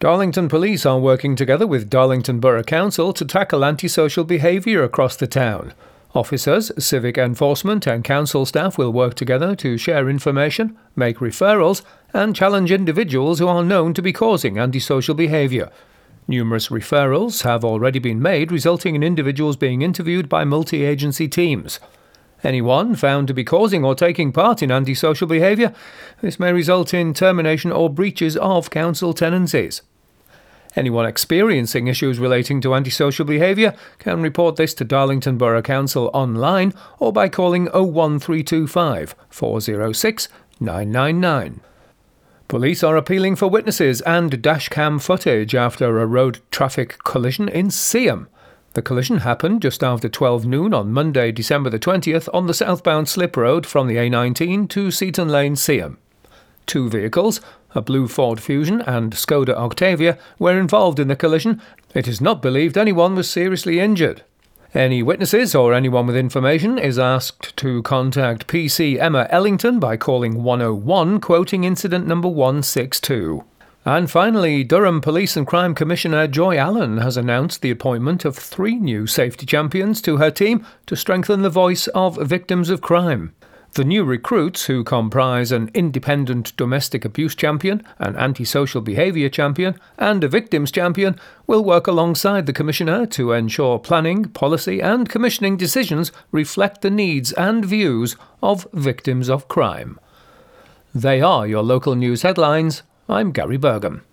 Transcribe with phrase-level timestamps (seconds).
[0.00, 5.26] Darlington Police are working together with Darlington Borough Council to tackle antisocial behaviour across the
[5.26, 5.72] town.
[6.14, 12.36] Officers, civic enforcement, and council staff will work together to share information, make referrals, and
[12.36, 15.70] challenge individuals who are known to be causing antisocial behaviour.
[16.26, 21.78] Numerous referrals have already been made, resulting in individuals being interviewed by multi agency teams.
[22.44, 25.72] Anyone found to be causing or taking part in antisocial behaviour,
[26.20, 29.80] this may result in termination or breaches of council tenancies.
[30.76, 36.74] Anyone experiencing issues relating to antisocial behaviour can report this to Darlington Borough Council online
[36.98, 40.28] or by calling 01325 406
[40.60, 41.60] 999.
[42.48, 48.26] Police are appealing for witnesses and dashcam footage after a road traffic collision in Seaham.
[48.74, 53.08] The collision happened just after 12 noon on Monday, December the 20th, on the southbound
[53.08, 55.96] slip road from the A19 to Seaton Lane, Seaham.
[56.66, 57.40] Two vehicles,
[57.76, 61.62] a blue Ford Fusion and Skoda Octavia, were involved in the collision.
[61.94, 64.24] It is not believed anyone was seriously injured.
[64.74, 70.42] Any witnesses or anyone with information is asked to contact PC Emma Ellington by calling
[70.42, 73.44] 101, quoting incident number 162.
[73.86, 78.76] And finally, Durham Police and Crime Commissioner Joy Allen has announced the appointment of three
[78.76, 83.34] new safety champions to her team to strengthen the voice of victims of crime.
[83.72, 90.24] The new recruits, who comprise an independent domestic abuse champion, an antisocial behaviour champion, and
[90.24, 96.10] a victims champion, will work alongside the Commissioner to ensure planning, policy, and commissioning decisions
[96.30, 99.98] reflect the needs and views of victims of crime.
[100.94, 102.82] They are your local news headlines.
[103.06, 104.04] I'm Gary Burgum.